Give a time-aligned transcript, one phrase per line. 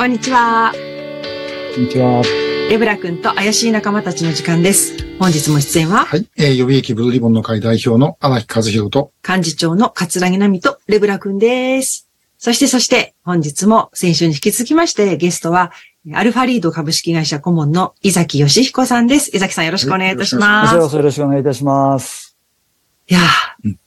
[0.00, 0.72] こんにちは。
[1.74, 2.22] こんにちは。
[2.70, 4.96] レブラ君と怪しい仲間たちの時間です。
[5.18, 6.26] 本日も出演は、はい。
[6.38, 12.08] えー、予備役ブルーリボンの会代表の荒木和弘と、幹事長の桂木奈美とレブラ君です。
[12.38, 15.70] そして、そして、本日も先週に引き続きまして、ゲストは、
[16.14, 19.36] アルファリード株式会社顧問の井崎義彦さんです。
[19.36, 20.96] 井崎さんよろしくお願いいたしはます。
[20.96, 22.38] よろしくお願いいたします。
[23.06, 23.80] いやー、うん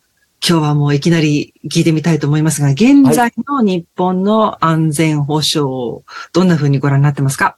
[0.45, 7.57] 今日はもういきなり聞いてみたいと思いますが、現在の日本の安全保障、どんな風にご覧になってますか？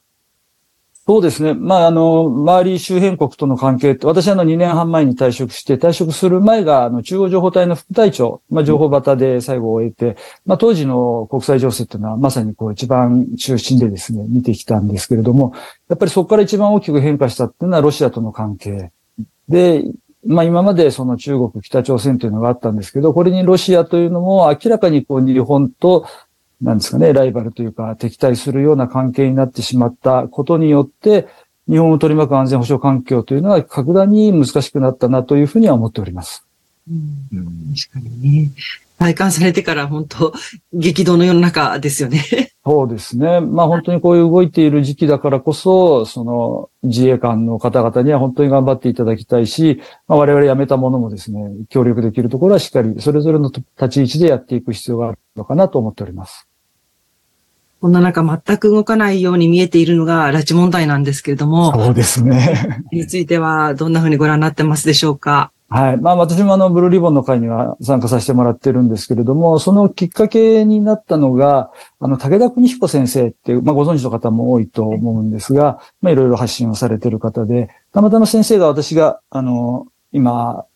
[1.08, 1.54] そうですね。
[1.54, 15.52] まあ、あの、周り周辺国との関係って、私はあの2年半前に退職して、退職する前が、あの、中央情報隊の副隊長、まあ、情報旗で最後を終えて、まあ、当時の国際情勢っていうのは、まさにこう、一番中心でですね、見てきたんですけれども、
[15.88, 18.90] やっぱりそこから一番大きく変化したっていうのは、ロシアとの関係。
[19.48, 19.84] で、
[20.26, 26.06] まあ今までその中国、北朝鮮というのがあったんですけど、これにロシアというのも明らかにこう日本と
[26.60, 31.28] なんですかね、ライバルというか敵対するような関係になってしまったことによって、
[31.68, 36.44] 日本を取り巻く安全保障環境というのは格段に難しくなったなというふうには思っております。
[36.88, 38.50] うん確かにね。
[38.98, 40.32] 体感されてから本当、
[40.72, 42.22] 激動の世の中ですよね。
[42.64, 43.40] そうですね。
[43.40, 56.48] まあ本当にこういう動いている時期だからこそ、その自衛官の方々には本当に頑張っていただきたいし、まあ、我々辞めたものもですね、協力できるところはしっかりそれぞれの立ち位置でやっていく必要があるのかなと思っております。
[57.80, 62.82] こんな中全く動かないように見えているのが拉致問題なんですけれども、そうですね。
[62.90, 65.52] についてはどんなふうにご覧になってますでしょうか？
[65.68, 65.96] はい。
[65.96, 80.66] まあ私もあの、ブルーリボンの会には参加させてもらってるんですけれども、そのきっかけになったのが、あの、武田邦彦先生っていう、まあご存知の方も多いと思うんですが、まあいろいろ発信をされてる方で、たまたま先生が私が、あの、今、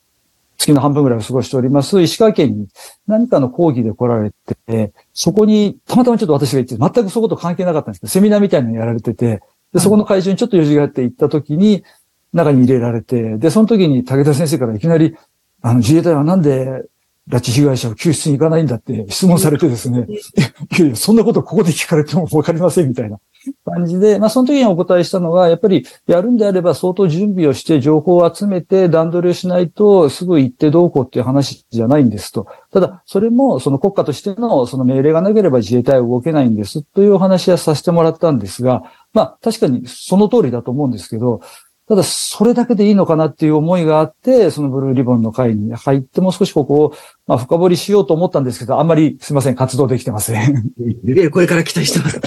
[0.58, 2.68] 月の半分ぐらいを過ごしております、石川県に
[3.06, 9.40] 何かの講義で来られてて、そこに、たまたまちょっと私が行って、全くそこと関係なかったんですけど、セミナーみたいなのやられてて、
[9.72, 11.84] で、そこの会場にちょっと用事があって行った時に、
[12.32, 15.16] 中に入れられて、で、その時に武田先生からいきなり、
[15.62, 16.84] あの、自衛隊はなんで
[17.28, 23.18] 拉致被害者を救出に行かないんだって質問されてですね、いやいや、そんなことここで聞かれてもわかりませんみたいな
[23.64, 32.48] 感じで、まあその時にお答えしたのが、やっぱりやるんであれば相当準備をして情報を集めて段取りをしないとすぐ行ってどうこうっていう話じゃないんですと。
[32.72, 41.42] ただ、それもその国家としてのその命令がなければ自衛隊は動けないんですというお話はさせてもらったんですが、まあ確かにその通りだと思うんですけど、
[41.90, 46.94] ただ、それだけでいいのかなっていう思いがあって、そのブルーリボンの会に入って、もう少しここを、
[47.26, 50.72] まあ、深掘りしようと思ったんですけど、あんまりすいません、活動できてません。
[51.08, 52.20] えこれから期待してます。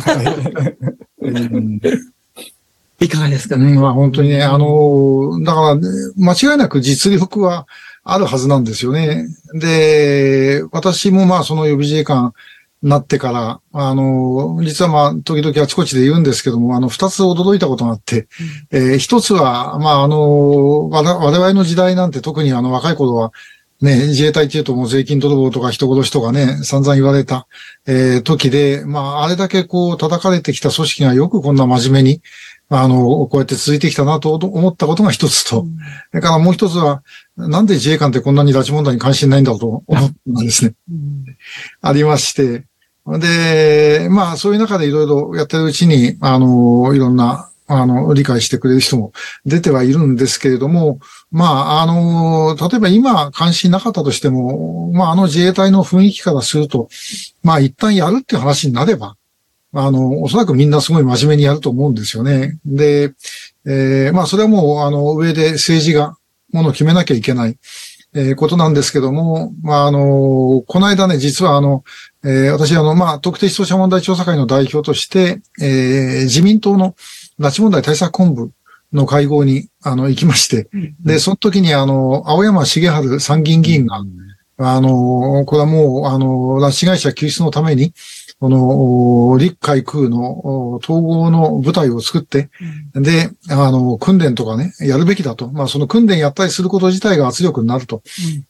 [1.21, 1.79] うん
[2.99, 5.87] いかがですかうんまあ本当にね、あの、だから、ね、
[6.17, 7.65] 間違いなく実力は
[8.03, 9.27] あるはずなんですよね。
[9.53, 12.33] で、私もまあその予備自衛官に
[12.83, 18.27] なってから、あの、実はまあ時々あちこちで言うんですけども、あの、二つ驚いたことがあって、
[18.71, 23.31] えー一つは、まああの、我々の時代なんて特にあの若い頃は、
[23.81, 27.47] ね、自衛隊っていうともう税金泥棒とか人殺しとかね、散々言われた、
[27.87, 32.21] えー時で、まああれだけこう叩かれてきた組織がよくこんな真面目に、
[32.69, 35.65] あの、こうやって続いてきたなと思ったことが一つと、そ
[36.13, 37.03] れからもう一つは、
[37.35, 40.73] なんで自衛官ってこんなに拉致問題に関心ないんだろうと思ったんですね。
[40.91, 41.25] うん
[41.81, 42.65] ありまして。
[43.05, 49.13] で、まあそういう中でいろいろやってるうちに、あの、いろんな、あの、理解してくれる人も
[49.45, 50.99] 出てはいるんですけれども、
[51.31, 56.89] まあ、あの、例えば今関心なかったとしても、まああの自衛隊の雰囲気からすると、
[57.43, 59.15] まあ一旦やるっていう話になれば、
[59.73, 62.59] あの、おそらくみんなすごい真面目にやると思うんですよね。
[62.65, 63.13] で、
[63.65, 66.15] えーまあそれはもう、あの、上で政治が
[66.51, 67.57] ものを決めなきゃいけない、
[68.13, 71.83] えーことなんですけども、まああの、この間ね、実はあの、
[72.25, 76.95] えー私、あの、まあ、特定失踪者問題調査会の代表として、えー自民党の
[77.39, 78.51] 拉致問題対策本部
[78.93, 80.69] の会合に、あの、行きまして、
[81.03, 84.01] で、その時に、あの、青山茂春参議院議員が、
[84.57, 87.93] あの、これはもう、あの、拉致被害者救出のために、
[88.43, 92.49] この、陸海空のお統合の部隊を作って、
[92.93, 95.49] で、あの、訓練とかね、やるべきだと。
[95.49, 98.03] まあ、その訓練やったりすること自体が圧力になると、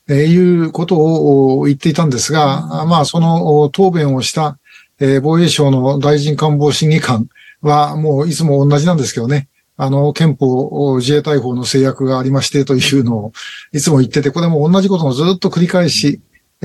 [0.09, 4.57] えーいうことをお言っていたんですが、あまあ、そのお答弁をした、
[4.99, 7.27] えー防衛省の大臣官房審議官
[7.61, 9.47] は、もういつも同じなんですけどね。
[9.77, 13.33] あの、憲法自衛隊法の制約がありましてというのを
[13.71, 16.19] いつも言ってて、これも同じことをずっと繰り返し、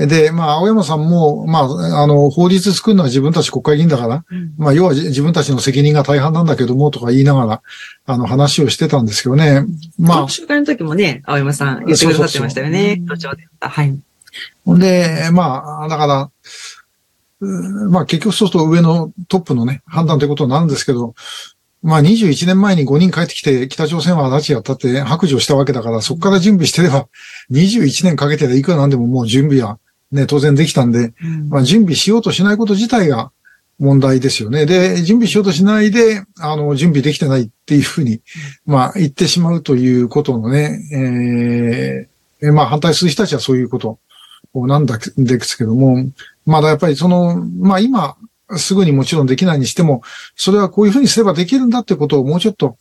[0.07, 4.23] で、まあ、青山さんも、まあ、あの、法律作るのは自分たち国会議員だから、
[4.57, 7.61] まあ、要はじ自分たちの責任が大半なんだけども、とか言いながら、
[8.05, 9.65] あの、話をしてたんですけどね。
[9.97, 13.01] まあ講、習会の時もね、青山さん言ってくださってましたよね。
[13.59, 13.99] はい。
[14.65, 16.29] ほんで、まあ、だから、
[17.41, 21.15] まあ結局そうすると上のトップのね、判断ということになるんですけど、
[21.81, 27.07] まあ21年前に5人帰ってきて北朝鮮は拉致やったって白状したわけだから、そこから準備してれば、
[27.51, 29.79] 21年かけていくらなんでももう準備は
[30.11, 31.13] ね、当然できたんで、
[31.49, 33.31] まあ準備しようとしないこと自体が
[33.79, 34.65] 問題ですよね。
[34.65, 38.21] で、準備しようとしないで、あの、準備できてないっていうふうに、
[38.65, 42.07] まあ言ってしまうということのね、
[42.41, 43.99] えー、まあ反対する人たちはそういうこと
[44.53, 46.05] なんだですけども、
[46.45, 48.17] まだやっぱりその、まあ今、
[48.57, 50.01] すぐにもちろんできないにしても、
[50.35, 52.77] それはこういうふうにすればできるんだってことをもうちょっと、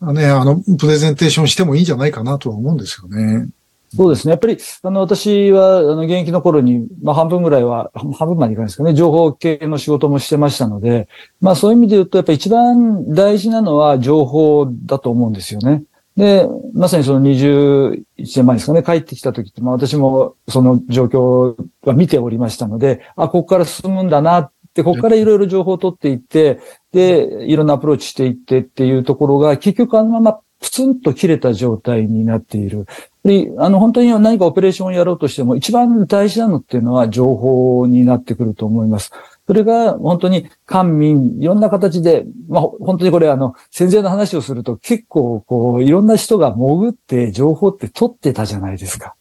[0.00, 3.48] ね、あの、プレゼンテーションしてもいいんじゃないかなとは思うんですよね。
[3.92, 4.30] そうですね。
[4.30, 11.08] やっぱり、あの、私は、あの、現役の頃に、まあ、半分ぐらいは、半分までいかないですかね、情報系の仕事もしてましたので、
[11.40, 15.82] まあ、そういう意味で言うと、やっぱり一番大事なのは情報だと思うんですよね。
[16.16, 26.60] で、まさにその21年前ですかね、帰ってきた時って、まあ、私もその状況は見ておりましたので、あ、ここから進むんだなっで、ここからいろいろ情報を取っていって、
[26.92, 32.86] で、いろんなアプローチしていってっていうところが、結局あのままプツンと切れた状態になっている。
[33.24, 39.10] で、あの、本当に何かオペレーションをやろうとしても、一番大事なのっていうのは情報になってくると思います。
[39.46, 49.16] それが本当に官民、いろんな形で、まあ本当にこれあの、戦前の話をすると結構こう、いろんな人が潜って情報って取ってたじゃないですか。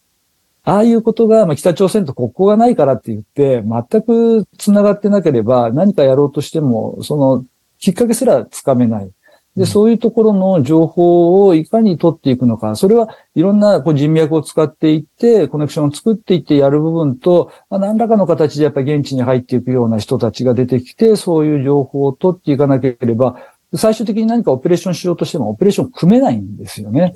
[0.64, 7.44] ああいうことが、まあ、北朝鮮と国交がないからって言って、全く繋がってなければ、何かやろうとしても、その、
[7.80, 9.10] きっかけすらつかめない。
[9.56, 12.76] で、そういうところの情報をいかに取っていくのか。
[12.76, 23.38] それはいろんなこう人脈を使っていって、コネクションを作っていってやる部分と、まあ、何らかの形でやっぱり現地に入っていくような人たちが出てきて、そういう情報を取っていかなければ、
[23.76, 27.14] 最終的に何かオペレーションしようとしてもオペレーション組めないんですよね。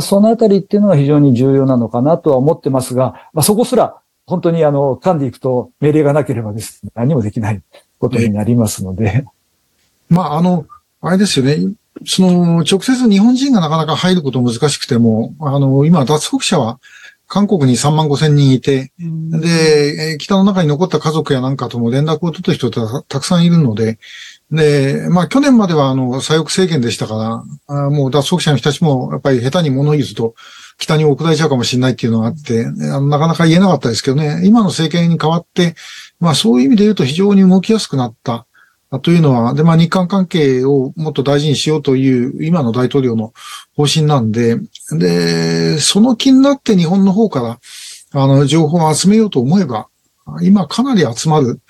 [0.00, 7.60] そのあたりっていうのが非常に重要なのかなとは思ってますが、まあ、そこすら本当にあの、噛んでいくと命令がなければですね、何もできない
[7.98, 9.24] ことになりますので。
[10.08, 10.66] まあ、あの、
[11.00, 11.56] あれですよね。
[12.06, 16.78] その、直接日本人がなかなか入ること難しくても、あの、今、脱北者は
[17.30, 23.98] 韓国に3万5千人いて、で、北の中に残った家族やなんかとも連絡を取った人ってたくさんいるので、
[24.50, 30.34] で、まあ去年まではあの、左翼政権でしたから、あもう脱北者の人たちもやっぱり下手に物言うと
[30.76, 35.76] 北に送られちゃうかもしれないっていうのがあって、あのなかなか言えなかったですけどね、今の政権に変わって、
[36.18, 38.48] まあそういう意味で言うと非常に動きやすくなった。
[38.98, 43.32] というのは、で、まあ日韓関係をもっと大事にしようという今の大統領の
[43.76, 44.58] 方針なんで、
[44.92, 49.88] で、その気になって日本の方から、あの、情報を集めようと思えば、
[50.42, 51.60] 今かなり集まる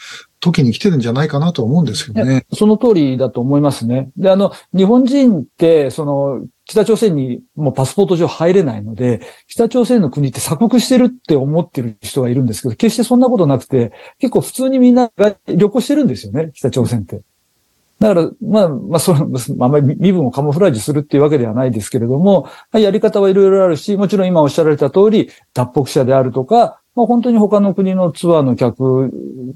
[0.40, 2.46] 時に来てるんじゃないかなと思うんですけどね。
[2.52, 4.10] その通りだと思いますね。
[4.16, 13.90] で、あの、日本人って、その、北朝鮮にもうパスポート上入れないので、北朝鮮の国って鎖国してるって思ってる人がいるんですけど、決してそんなことなくて、
[14.20, 17.22] 結構普通にみんなが旅行してるんですよね、北朝鮮って。
[17.98, 29.10] だから、まあ、まあ、その、あんまり身分をカモフラージュするっていうわけではないですけれども、やり方はいろいろあるし、もちろん今おっしゃられた通り、脱北者であるとか、まあ、本当に他の国のツアーの客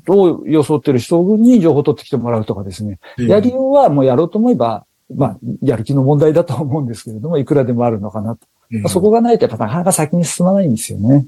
[0.08, 2.98] を装ってる人に情報を取ってきてもらうとかですね。
[3.18, 4.84] うん、やりようはもうやろうと思えば、
[5.16, 8.88] まあ、やる気の問題だと思うんですけれども、いくらでもあるのかなと。
[8.88, 11.26] そこがないとやっぱなかなか先に進まないんですよね。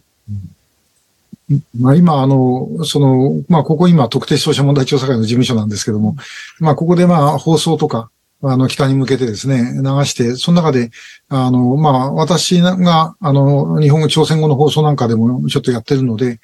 [1.50, 6.16] うん、まあ今、あの、その、まあここ今特定消費者問題調査会の事務所なんですけども、
[6.58, 8.10] まあここでまあ放送とか、
[8.42, 10.90] あの、北に向けてですね、流して、その中で、
[11.28, 16.38] あの、まあ、私が、あの、日本語朝鮮語の放送なんかでもちょっとやってるので、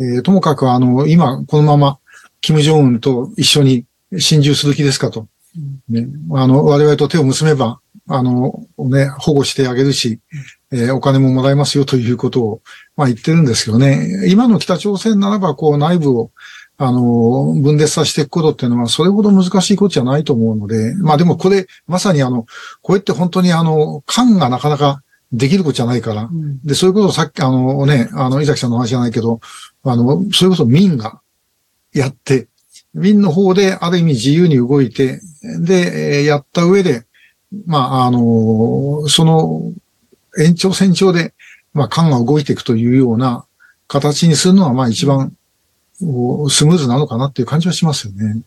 [0.00, 1.98] えー、ともかく、あの、今、このまま、
[2.40, 3.84] キム・ジョンウンと一緒に
[4.18, 5.28] 心中する気ですかと。
[5.88, 10.20] ね、あの、我々と手を結べば、あの、ね、保護してあげるし、
[10.72, 12.62] えー、お金ももらえますよということを、
[12.96, 14.28] まあ言ってるんですけどね。
[14.28, 16.30] 今の北朝鮮ならば、こう内部を、
[16.78, 22.46] あの、分裂させていくことっていうのは、それほど難しいことじゃないと思うので、まあでもこれ、まさにあの、
[22.82, 29.40] こうやって本当にあの、感がなかなかできることじゃないから、うん、で、そういうことをさっき、あのね、あの、伊崎さんの話じゃないけど、
[29.84, 31.20] あの、それこそ民が
[31.92, 32.48] やって、
[32.96, 37.04] 民の方である意味自由に動いて、で、やった上で、
[37.66, 39.72] まあ、あの、その
[40.38, 41.34] 延長線上で、
[41.74, 43.44] まあ、官が動いていくというような
[43.86, 45.36] 形にするのは、まあ、一番
[46.00, 48.40] スムーズなのかなっていう感じはしますよね。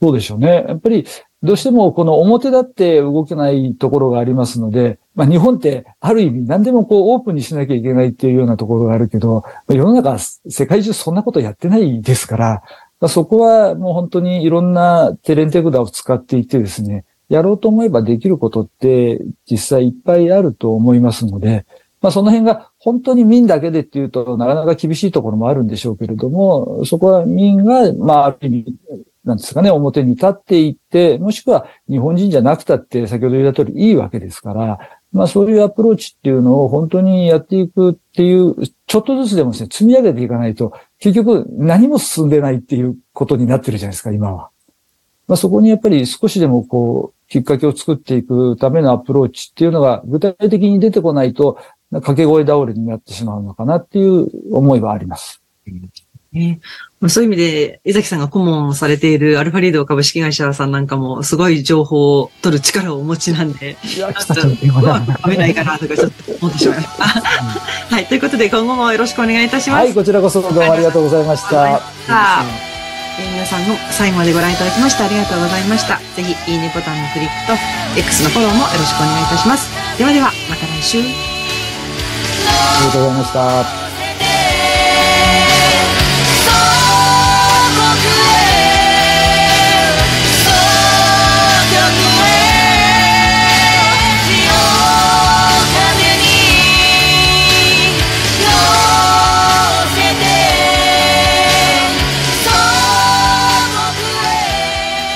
[0.00, 0.66] そうでしょうね。
[0.68, 1.06] やっぱり、
[1.42, 12.62] どうしてもこの表立って動けないところがありますので、まあ日本ってある意味何でもこうオープンにしなきゃいけないっていうようなところがあるけど、世の中世界中そんなことやってないですから、
[13.06, 21.64] そこはもう本当にいろんなテレンテクダを使っていてですね、やろうと思えばできることって実際いっぱいあると思いますので、
[22.00, 28.74] まあその辺が本当に民だけでっていうとなかなか厳しいところもあるんでしょうけれども、そこは民が、まあある意味、
[29.24, 34.78] なんですかね、表に立っていって、もしくは日本人じゃなくたって先ほど言った通りいいわけですから、
[35.12, 38.54] まあそういうアプローチっていうのを本当にやっていくっていう、
[38.86, 44.50] ちょっとずつでもですね、積み上げていかないと、結局何も進んでないっていうことになってるじゃないですか、今は。
[45.26, 51.58] まあそこにやっぱり少しでもこう、きっかけを作っていくためのアプローチっていうのが具体的に出てこないと、
[51.90, 55.42] 掛け声倒れになってしまうのかなっていう思いはあります。
[56.32, 56.60] ね、
[57.08, 67.04] そういう意味で、江崎さんが顧問をされているアルファリード株式会社さんなんかも、すごい情報を取る力をお持ちなんで、いや、ちょっと、うまく食べないかなとか、ちょっと思ってしまいました。
[67.04, 69.84] はい、ということで、今後もよろしくお願いいたします。
[69.84, 71.80] はい、こちらこそどうもありがとうございました。
[73.20, 75.96] えー、皆さんの最後までご覧いただきましてありがとうございました。
[76.14, 77.54] ぜひ、いいねボタンのクリックと、
[77.98, 79.70] X のフォローもよろしくお願いいたします。
[79.96, 80.98] ではでは、また来週。
[80.98, 81.02] あ
[82.80, 83.87] りがとうございました。